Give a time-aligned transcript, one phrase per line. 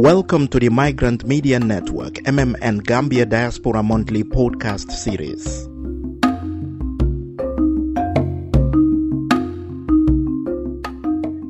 [0.00, 5.66] Welcome to the Migrant Media Network, MMN Gambia Diaspora Monthly Podcast Series.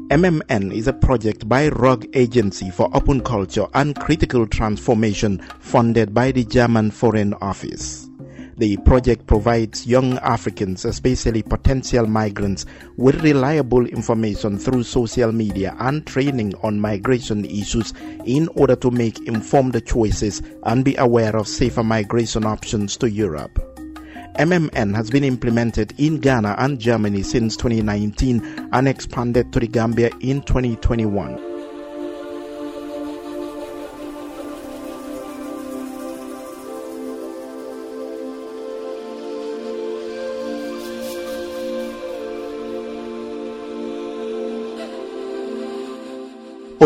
[0.09, 6.33] MMN is a project by ROG Agency for Open Culture and Critical Transformation funded by
[6.33, 8.07] the German Foreign Office.
[8.59, 12.66] The project provides young Africans, especially potential migrants,
[12.96, 17.94] with reliable information through social media and training on migration issues
[18.26, 23.61] in order to make informed choices and be aware of safer migration options to Europe.
[24.40, 30.11] MMN has been implemented in Ghana and Germany since 2019 and expanded to the Gambia
[30.21, 31.47] in 2021.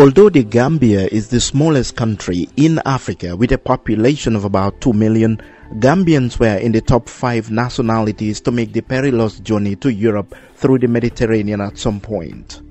[0.03, 4.91] Although the Gambia is the smallest country in Africa with a population of about 2
[4.91, 5.41] million,
[5.79, 10.79] Gambians were in the top 5 nationalities to make the perilous journey to Europe through
[10.79, 12.61] the Mediterranean at some point.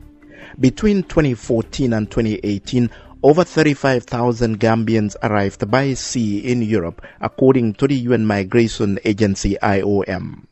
[0.60, 2.90] Between 2014 and 2018,
[3.22, 10.44] over 35,000 Gambians arrived by sea in Europe, according to the UN Migration Agency IOM.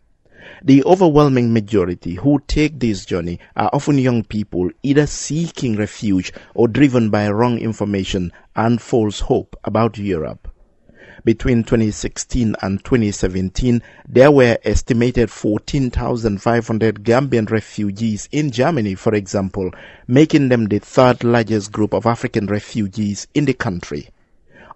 [0.63, 6.69] The overwhelming majority who take this journey are often young people either seeking refuge or
[6.69, 10.49] driven by wrong information and false hope about Europe.
[11.25, 19.71] Between 2016 and 2017, there were estimated 14,500 Gambian refugees in Germany, for example,
[20.07, 24.11] making them the third largest group of African refugees in the country.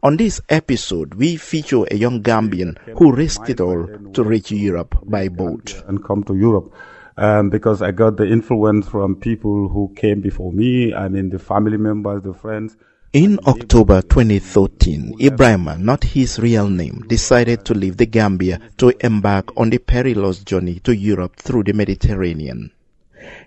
[0.05, 4.94] On this episode, we feature a young Gambian who risked it all to reach Europe
[5.02, 5.83] by boat.
[5.88, 6.74] And come to Europe.
[7.16, 11.38] Um, because I got the influence from people who came before me, I mean the
[11.38, 12.77] family members, the friends.
[13.14, 19.57] In October 2013, Ibrahima, not his real name, decided to leave the Gambia to embark
[19.57, 22.73] on the perilous journey to Europe through the Mediterranean.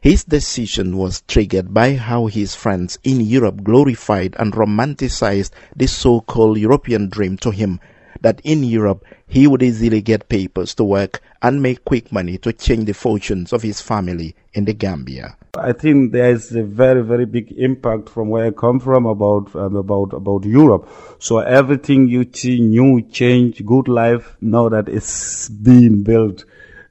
[0.02, 6.58] His decision was triggered by how his friends in Europe glorified and romanticized the so-called
[6.58, 7.80] European dream to him
[8.22, 12.54] that in Europe he would easily get papers to work and make quick money to
[12.54, 15.36] change the fortunes of his family in the Gambia.
[15.56, 19.56] I think there is a very very big impact from where I come from about
[19.56, 20.90] um, about about Europe.
[21.20, 26.46] So everything you see new, change, good life, now that it's being built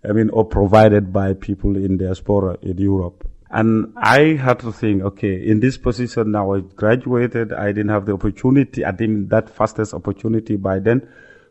[0.09, 3.29] I mean, or provided by people in diaspora in Europe.
[3.51, 8.07] And I had to think, okay, in this position now, I graduated, I didn't have
[8.07, 11.09] the opportunity, I didn't that fastest opportunity by then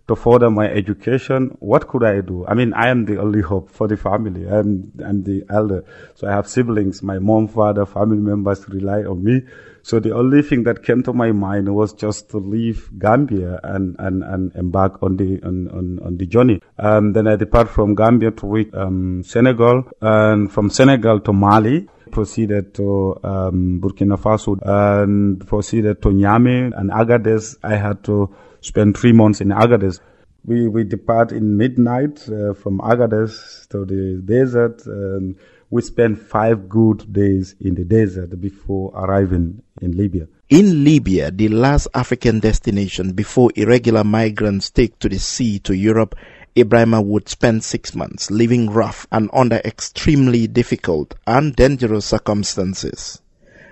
[0.07, 1.55] to further my education.
[1.59, 2.45] What could I do?
[2.45, 4.47] I mean, I am the only hope for the family.
[4.47, 5.83] I'm, I'm the elder.
[6.15, 7.01] So I have siblings.
[7.01, 9.41] My mom, father, family members rely on me.
[9.85, 13.95] So the only thing that came to my mind was just to leave Gambia and,
[13.99, 16.59] and, and embark on the, on, on, on the journey.
[16.79, 21.87] Um, then I depart from Gambia to reach, um, Senegal and from Senegal to Mali
[22.09, 27.55] proceeded to um, Burkina Faso and proceeded to Niamey and Agadez.
[27.61, 29.99] I had to spend three months in Agadez.
[30.45, 35.35] We, we depart in midnight uh, from Agadez to the desert and
[35.69, 40.27] we spent five good days in the desert before arriving in Libya.
[40.49, 46.15] In Libya, the last African destination before irregular migrants take to the sea to Europe,
[46.55, 53.21] Ibrahima would spend six months living rough and under extremely difficult and dangerous circumstances.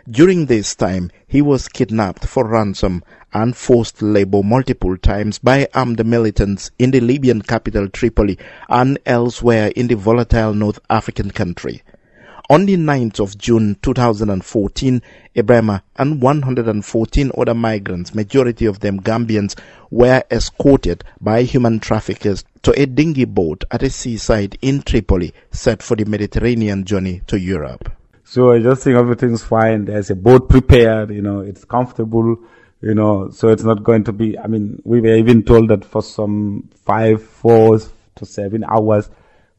[0.10, 6.06] During this time, he was kidnapped for ransom and forced labor multiple times by armed
[6.06, 8.38] militants in the Libyan capital Tripoli
[8.68, 11.82] and elsewhere in the volatile North African country.
[12.50, 15.02] On the 9th of June 2014,
[15.34, 19.58] Ibrahima and 114 other migrants, majority of them Gambians,
[19.90, 25.82] were escorted by human traffickers to a dinghy boat at a seaside in Tripoli set
[25.82, 27.90] for the Mediterranean journey to Europe.
[28.26, 29.86] So I just think everything's fine.
[29.86, 32.38] There's a boat prepared, you know, it's comfortable,
[32.82, 35.86] you know, so it's not going to be, I mean, we were even told that
[35.86, 37.80] for some five, four
[38.16, 39.10] to seven hours,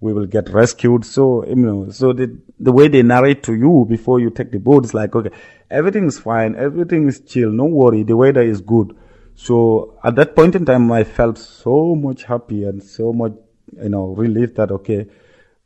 [0.04, 1.02] we will get rescued.
[1.02, 4.58] So, you know, so the, the way they narrate to you before you take the
[4.58, 5.30] boat is like, okay,
[5.70, 6.54] everything's fine.
[6.56, 7.50] Everything is chill.
[7.50, 8.02] No worry.
[8.02, 8.94] The weather is good.
[9.34, 13.32] So at that point in time, I felt so much happy and so much,
[13.82, 15.06] you know, relieved that, okay,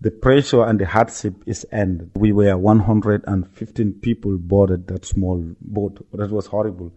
[0.01, 2.13] the pressure and the hardship is ended.
[2.15, 6.07] We were 115 people boarded that small boat.
[6.13, 6.93] That was horrible.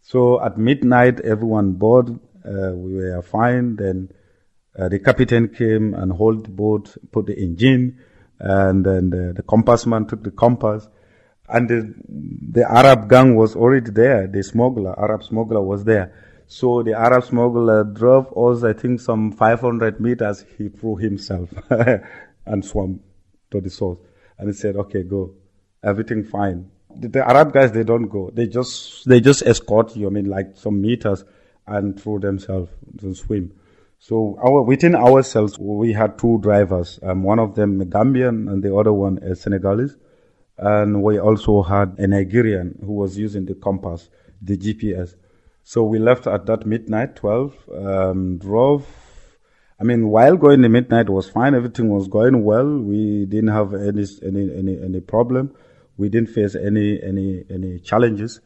[0.00, 2.18] So at midnight, everyone boarded.
[2.42, 3.76] Uh, we were fine.
[3.76, 4.10] Then
[4.78, 7.98] uh, the captain came and hold the boat, put the engine,
[8.38, 10.88] and then the, the compass man took the compass.
[11.48, 11.94] And the,
[12.52, 14.26] the Arab gang was already there.
[14.26, 16.12] The smuggler, Arab smuggler was there.
[16.46, 20.44] So the Arab smuggler drove us, I think, some 500 meters.
[20.56, 21.50] He threw himself
[22.46, 23.00] and swam
[23.50, 23.98] to the source.
[24.38, 25.34] And he said, okay, go.
[25.82, 26.70] Everything fine.
[26.94, 28.30] The, the, Arab guys, they don't go.
[28.32, 31.24] They just, they just escort you, I mean, like some meters
[31.66, 32.70] and throw themselves
[33.00, 33.57] to swim.
[33.98, 37.00] So our, within ourselves, we had two drivers.
[37.02, 39.96] Um, one of them a Gambian and the other one a Senegalese.
[40.56, 44.08] And we also had a Nigerian who was using the compass,
[44.40, 45.14] the GPS.
[45.62, 48.86] So we left at that midnight, 12, um, drove.
[49.80, 51.54] I mean, while going the midnight was fine.
[51.54, 52.66] Everything was going well.
[52.66, 55.54] We didn't have any, any, any, any problem.
[55.96, 58.40] We didn't face any, any, any challenges.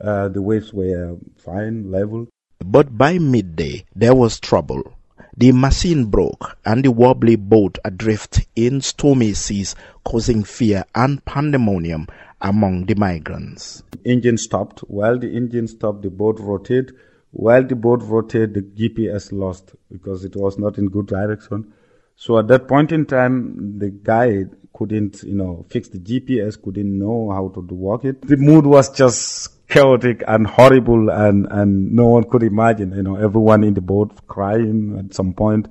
[0.00, 2.28] Uh, the waves were fine, level.
[2.64, 4.94] But by midday, there was trouble.
[5.36, 12.08] The machine broke and the wobbly boat adrift in stormy seas, causing fear and pandemonium
[12.40, 13.84] among the migrants.
[13.92, 14.80] The Engine stopped.
[14.80, 16.96] While the engine stopped, the boat rotated.
[17.30, 21.72] While the boat rotated, the GPS lost because it was not in good direction.
[22.16, 26.98] So at that point in time, the guy couldn't, you know, fix the GPS, couldn't
[26.98, 28.22] know how to work it.
[28.22, 33.16] The mood was just chaotic and horrible and, and no one could imagine, you know,
[33.16, 35.68] everyone in the boat crying at some point.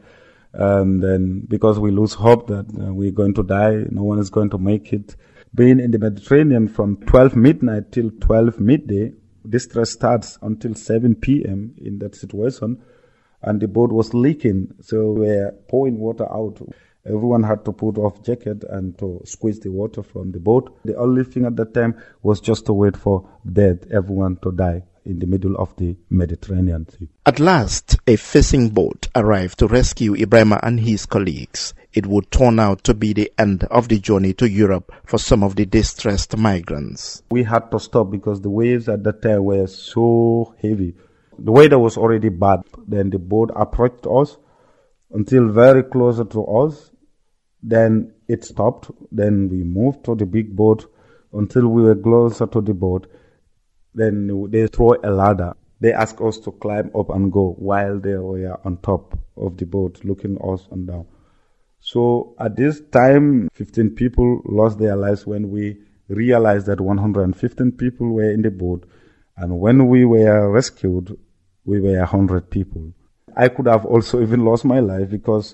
[0.54, 4.30] And then because we lose hope that uh, we're going to die, no one is
[4.30, 5.16] going to make it.
[5.54, 9.14] Being in the Mediterranean from 12 midnight till 12 midday,
[9.48, 11.74] distress starts until 7 p.m.
[11.78, 12.82] in that situation.
[13.42, 14.74] And the boat was leaking.
[14.82, 16.60] So we're pouring water out.
[17.08, 20.78] Everyone had to put off jacket and to squeeze the water from the boat.
[20.84, 24.84] The only thing at that time was just to wait for death, everyone to die
[25.06, 27.08] in the middle of the Mediterranean Sea.
[27.26, 31.74] At last, a fishing boat arrived to rescue Ibrahima and his colleagues.
[31.94, 35.44] It would turn out to be the end of the journey to Europe for some
[35.44, 37.24] of the distressed migrants.
[37.32, 40.94] We had to stop because the waves at that time were so heavy.
[41.40, 42.64] The weather was already bad.
[42.86, 44.38] Then the boat approached us
[45.12, 46.92] until very closer to us.
[47.68, 48.90] Then it stopped.
[49.12, 50.90] Then we moved to the big boat
[51.34, 53.12] until we were closer to the boat.
[53.94, 55.54] Then they throw a ladder.
[55.82, 59.66] They ask us to climb up and go while they were on top of the
[59.66, 61.08] boat looking us and down.
[61.82, 65.78] So at this time, 15 people lost their lives when we
[66.08, 68.88] realized that 115 people were in the boat.
[69.36, 71.18] And when we were rescued,
[71.66, 72.94] we were 100 people.
[73.36, 75.54] I could have also even lost my life because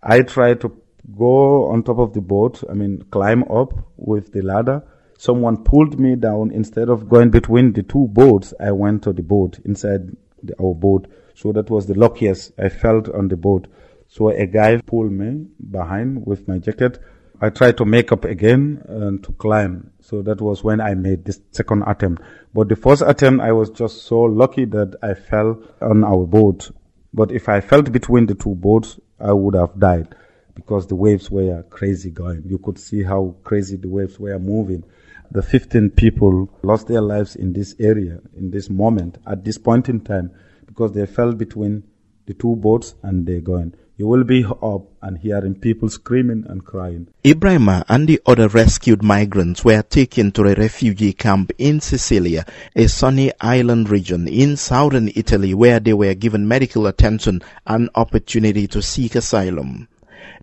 [0.00, 0.80] I tried to
[1.16, 4.82] go on top of the boat, I mean, climb up with the ladder.
[5.18, 6.50] Someone pulled me down.
[6.52, 10.74] Instead of going between the two boats, I went to the boat, inside the, our
[10.74, 11.08] boat.
[11.34, 13.68] So that was the luckiest I felt on the boat.
[14.08, 16.98] So a guy pulled me behind with my jacket.
[17.40, 19.92] I tried to make up again and to climb.
[20.00, 22.22] So that was when I made this second attempt.
[22.52, 26.70] But the first attempt, I was just so lucky that I fell on our boat.
[27.14, 30.14] But if I felt between the two boats, I would have died
[30.58, 32.42] because the waves were crazy going.
[32.44, 34.82] You could see how crazy the waves were moving.
[35.30, 39.88] The 15 people lost their lives in this area, in this moment, at this point
[39.88, 40.32] in time,
[40.66, 41.84] because they fell between
[42.26, 43.72] the two boats and they're going.
[43.96, 47.06] You will be up and hearing people screaming and crying.
[47.22, 52.88] Ibrahima and the other rescued migrants were taken to a refugee camp in Sicilia, a
[52.88, 58.82] sunny island region in southern Italy where they were given medical attention and opportunity to
[58.82, 59.86] seek asylum.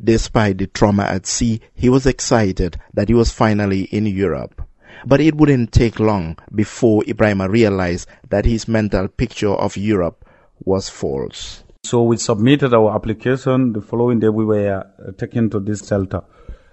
[0.03, 4.61] Despite the trauma at sea, he was excited that he was finally in Europe.
[5.05, 10.25] But it wouldn't take long before Ibrahima realized that his mental picture of Europe
[10.63, 11.63] was false.
[11.83, 13.73] So we submitted our application.
[13.73, 16.23] The following day, we were uh, taken to this shelter.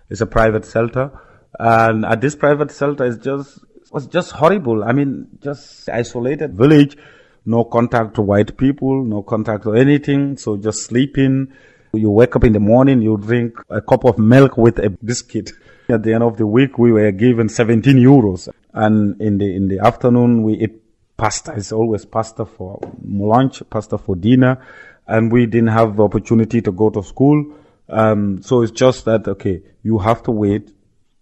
[0.09, 1.11] It's a private shelter,
[1.59, 3.59] and at this private shelter, it's just
[3.93, 4.85] was just horrible.
[4.85, 6.97] I mean, just isolated village,
[7.45, 10.39] no contact to white people, no contact to anything.
[10.39, 11.53] So just sleeping
[11.93, 15.53] you wake up in the morning, you drink a cup of milk with a biscuit.
[15.89, 18.49] At the end of the week, we were given 17 euros.
[18.73, 20.83] And in the, in the afternoon, we eat
[21.17, 21.53] pasta.
[21.55, 24.65] It's always pasta for lunch, pasta for dinner.
[25.07, 27.55] And we didn't have the opportunity to go to school.
[27.89, 30.73] Um, so it's just that, okay, you have to wait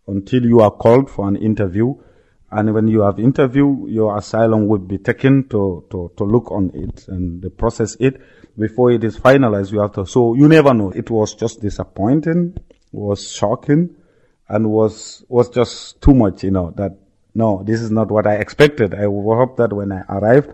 [0.06, 1.94] until you are called for an interview.
[2.52, 6.70] And when you have interview, your asylum would be taken to, to, to look on
[6.74, 8.20] it and the process it
[8.60, 10.90] before it is finalized, you have to, so you never know.
[10.90, 12.58] It was just disappointing,
[12.92, 13.96] was shocking,
[14.48, 16.96] and was, was just too much, you know, that,
[17.34, 18.94] no, this is not what I expected.
[18.94, 20.52] I hope that when I arrived,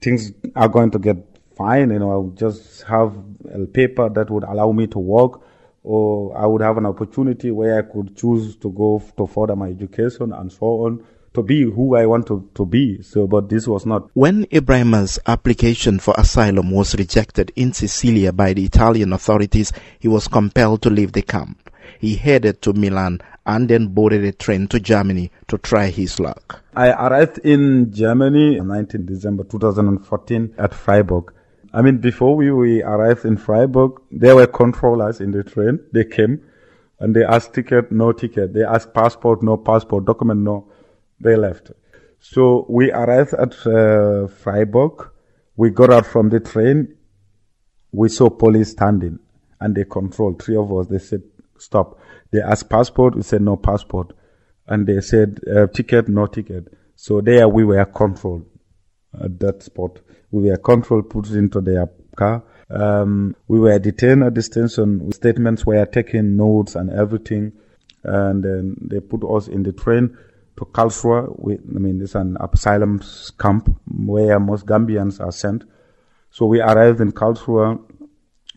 [0.00, 1.16] things are going to get
[1.56, 3.16] fine, you know, I'll just have
[3.52, 5.42] a paper that would allow me to work
[5.82, 9.68] or I would have an opportunity where I could choose to go to further my
[9.68, 11.04] education and so on
[11.36, 13.02] to be who I want to, to be.
[13.02, 14.10] So, but this was not.
[14.14, 20.28] When Ibrahima's application for asylum was rejected in Sicilia by the Italian authorities, he was
[20.28, 21.70] compelled to leave the camp.
[22.00, 26.62] He headed to Milan and then boarded a train to Germany to try his luck.
[26.74, 31.32] I arrived in Germany on 19 December 2014 at Freiburg.
[31.74, 35.80] I mean, before we, we arrived in Freiburg, there were controllers in the train.
[35.92, 36.40] They came
[36.98, 38.54] and they asked ticket, no ticket.
[38.54, 40.66] They asked passport, no passport, document, no.
[41.20, 41.70] They left.
[42.18, 45.10] So we arrived at uh, Freiburg.
[45.56, 46.96] We got out from the train.
[47.92, 49.18] We saw police standing
[49.60, 50.86] and they controlled three of us.
[50.88, 51.22] They said,
[51.58, 51.98] stop.
[52.30, 53.14] They asked passport.
[53.14, 54.12] We said, no passport.
[54.66, 56.68] And they said, uh, ticket, no ticket.
[56.96, 58.46] So there we were controlled
[59.22, 60.00] at that spot.
[60.30, 62.42] We were controlled, put into their car.
[62.68, 65.10] Um, we were detained at the station.
[65.12, 67.52] Statements were taken, notes and everything.
[68.02, 70.16] And then they put us in the train
[70.56, 71.34] to Karlsruhe.
[71.38, 73.00] We, I mean, it's an asylum
[73.38, 75.64] camp where most Gambians are sent.
[76.30, 77.80] So we arrived in Karlsruhe.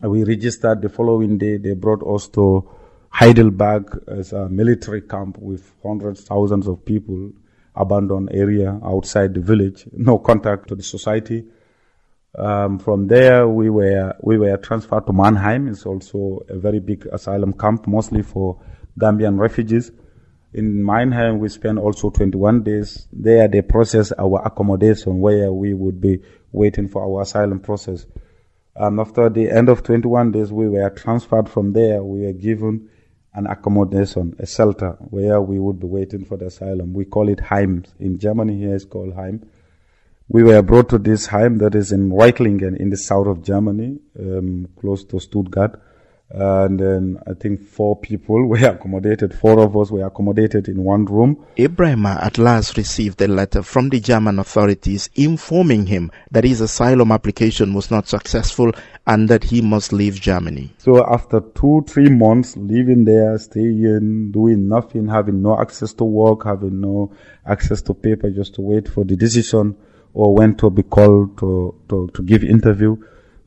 [0.02, 1.58] We registered the following day.
[1.58, 2.68] They brought us to
[3.10, 7.32] Heidelberg as a military camp with hundreds, thousands of people,
[7.74, 11.44] abandoned area outside the village, no contact to the society.
[12.38, 15.66] Um, from there, we were we were transferred to Mannheim.
[15.66, 18.60] It's also a very big asylum camp, mostly for
[18.98, 19.90] Gambian refugees.
[20.52, 23.46] In Mannheim, we spent also 21 days there.
[23.46, 28.06] They process our accommodation where we would be waiting for our asylum process.
[28.74, 32.02] And after the end of 21 days, we were transferred from there.
[32.02, 32.88] We were given
[33.32, 36.94] an accommodation, a shelter, where we would be waiting for the asylum.
[36.94, 37.84] We call it Heim.
[38.00, 39.48] In Germany, here it's called Heim.
[40.28, 43.98] We were brought to this Heim that is in Reutlingen in the south of Germany,
[44.18, 45.80] um, close to Stuttgart.
[46.32, 49.34] Uh, and then I think four people were accommodated.
[49.34, 51.44] Four of us were accommodated in one room.
[51.56, 57.10] Ibrahima at last received a letter from the German authorities informing him that his asylum
[57.10, 58.72] application was not successful
[59.06, 60.72] and that he must leave Germany.
[60.78, 66.44] So after two, three months living there, staying, doing nothing, having no access to work,
[66.44, 67.12] having no
[67.44, 69.76] access to paper, just to wait for the decision
[70.14, 72.96] or when to be called to, to, to give interview.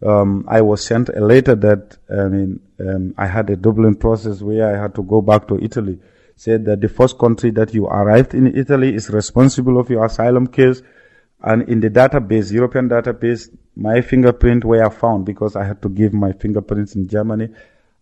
[0.06, 4.42] Um, I was sent a letter that, I mean, um, I had a Dublin process
[4.42, 6.00] where I had to go back to Italy.
[6.36, 10.48] Said that the first country that you arrived in Italy is responsible of your asylum
[10.48, 10.82] case.
[11.42, 16.14] And in the database, European database, my fingerprint were found because I had to give
[16.14, 17.50] my fingerprints in Germany.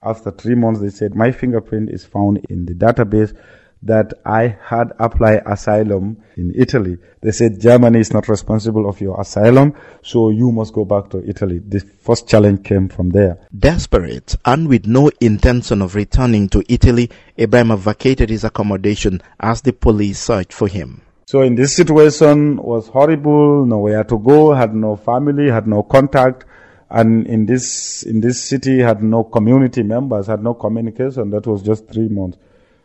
[0.02, 3.38] After three months, they said my fingerprint is found in the database
[3.84, 6.98] that I had applied asylum in Italy.
[7.22, 9.74] They said Germany is not responsible of your asylum,
[10.04, 11.60] so you must go back to Italy.
[11.60, 13.40] The first challenge came from there.
[13.58, 19.74] Desperate and with no intention of returning to Italy, Ibrahim vacated his accommodation as the
[19.74, 21.02] police searched for him.
[21.26, 26.46] So in this situation was horrible, nowhere to go, had no family, had no contact,
[26.90, 31.30] and in this in this city had no community members, had no communication.
[31.30, 32.38] That was just three months.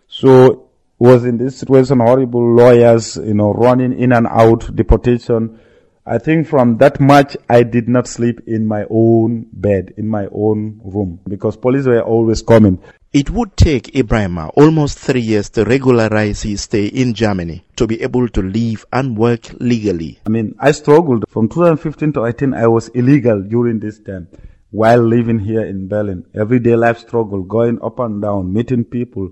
[0.06, 0.65] So
[0.98, 5.60] was in this situation horrible lawyers, you know, running in and out, deportation.
[6.06, 10.28] I think from that much, I did not sleep in my own bed, in my
[10.32, 12.80] own room, because police were always coming.
[13.12, 18.02] It would take Ibrahima almost three years to regularize his stay in Germany to be
[18.02, 20.20] able to live and work legally.
[20.26, 22.54] I mean, I struggled from 2015 to 18.
[22.54, 24.28] I was illegal during this time
[24.70, 26.26] while living here in Berlin.
[26.34, 29.30] Everyday life struggle, going up and down, meeting people,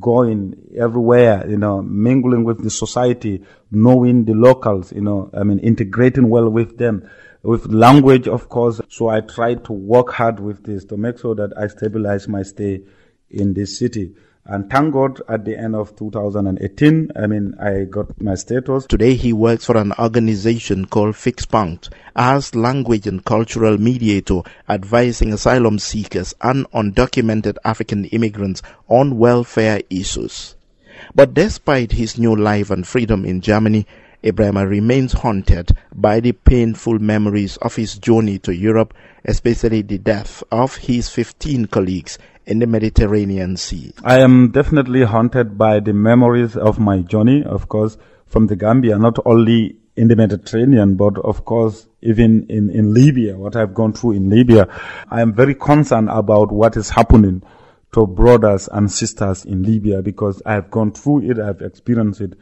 [0.00, 5.58] going everywhere, you know, mingling with the society, knowing the locals, you know, I mean,
[5.60, 7.08] integrating well with them,
[7.42, 8.80] with language, of course.
[8.88, 12.42] So I tried to work hard with this to make sure that I stabilize my
[12.42, 12.82] stay
[13.30, 14.14] in this city.
[14.48, 18.86] And thank God at the end of 2018, I mean, I got my status.
[18.86, 25.80] Today he works for an organization called Fixpunkt as language and cultural mediator, advising asylum
[25.80, 30.54] seekers and undocumented African immigrants on welfare issues.
[31.12, 33.84] But despite his new life and freedom in Germany,
[34.22, 40.44] Ibrahima remains haunted by the painful memories of his journey to Europe, especially the death
[40.52, 43.92] of his 15 colleagues in the Mediterranean Sea.
[44.04, 48.98] I am definitely haunted by the memories of my journey, of course, from the Gambia,
[48.98, 53.92] not only in the Mediterranean, but of course, even in, in Libya, what I've gone
[53.92, 54.68] through in Libya.
[55.10, 57.42] I am very concerned about what is happening
[57.92, 62.34] to brothers and sisters in Libya because I've gone through it, I've experienced it.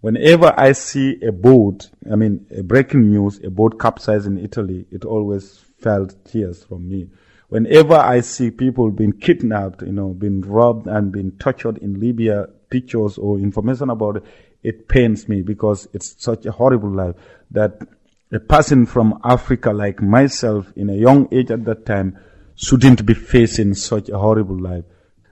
[0.00, 4.86] Whenever I see a boat, I mean, a breaking news, a boat capsized in Italy,
[4.90, 7.08] it always felt tears from me.
[7.50, 12.46] Whenever I see people being kidnapped, you know, being robbed and being tortured in Libya,
[12.70, 14.24] pictures or information about it,
[14.62, 17.16] it pains me because it's such a horrible life
[17.50, 17.80] that
[18.32, 22.16] a person from Africa like myself in a young age at that time
[22.54, 24.84] shouldn't be facing such a horrible life.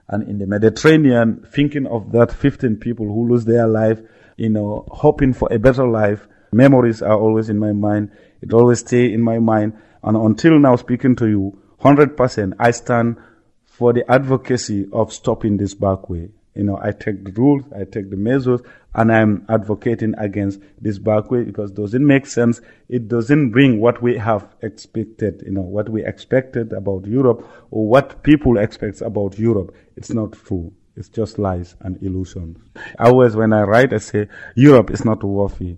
[0.08, 4.00] And in the Mediterranean, thinking of that 15 people who lose their life,
[4.36, 8.10] you know, hoping for a better life, memories are always in my mind.
[8.40, 9.74] It always stay in my mind.
[10.02, 13.16] And until now, speaking to you, 100%, I stand
[13.64, 16.30] for the advocacy of stopping this back way.
[16.54, 18.60] You know, I take the rules, I take the measures,
[18.94, 22.60] and I'm advocating against this back way because it doesn't make sense.
[22.88, 27.86] It doesn't bring what we have expected, you know, what we expected about Europe or
[27.86, 29.72] what people expect about Europe.
[29.94, 30.72] It's not true.
[30.96, 32.58] It's just lies and illusions.
[32.98, 35.76] Always when I write, I say, Europe is not worthy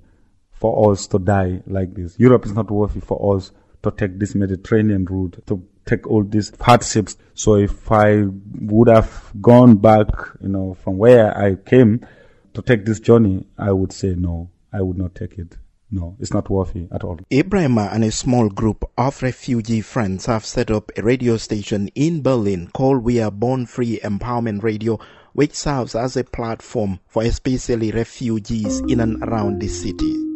[0.53, 2.19] for us to die like this.
[2.19, 3.53] Europe is not worthy for us
[3.83, 7.17] to take this Mediterranean route, to take all these hardships.
[7.35, 8.25] So if I
[8.61, 10.09] would have gone back,
[10.41, 12.07] you know, from where I came
[12.55, 15.57] to take this journey, I would say no, I would not take it.
[15.93, 17.19] No, it's not worthy at all.
[17.33, 22.23] Ibrahima and a small group of refugee friends have set up a radio station in
[22.23, 25.01] Berlin called We Are Born Free Empowerment Radio,
[25.33, 30.30] which serves as a platform for especially refugees in and around the city.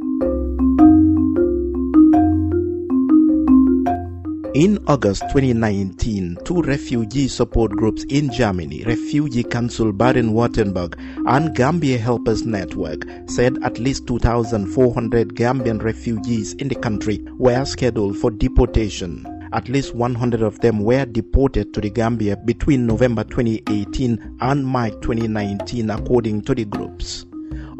[4.54, 10.94] In August 2019, two refugee support groups in Germany, Refugee Council Baden-Württemberg
[11.26, 18.16] and Gambia Helpers Network, said at least 2,400 Gambian refugees in the country were scheduled
[18.16, 19.26] for deportation.
[19.52, 24.92] At least 100 of them were deported to the Gambia between November 2018 and March
[25.02, 27.26] 2019, according to the groups.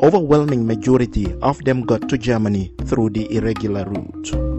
[0.02, 4.53] Overwhelming majority of them got to Germany through the irregular route.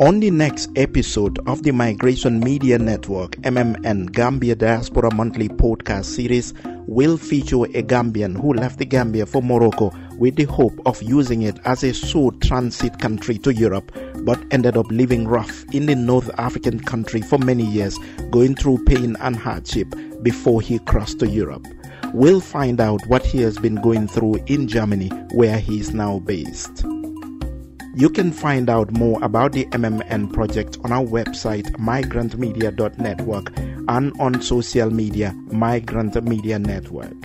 [0.00, 6.54] On the next episode of the Migration Media Network MMN Gambia Diaspora Monthly Podcast Series,
[6.86, 11.42] will feature a Gambian who left the Gambia for Morocco with the hope of using
[11.42, 13.90] it as a sole transit country to Europe,
[14.22, 17.98] but ended up living rough in the North African country for many years,
[18.30, 21.66] going through pain and hardship before he crossed to Europe.
[22.14, 26.20] We'll find out what he has been going through in Germany, where he is now
[26.20, 26.84] based.
[27.98, 33.52] You can find out more about the MMN project on our website migrantmedia.network
[33.88, 37.16] and on social media Migrant Media Network.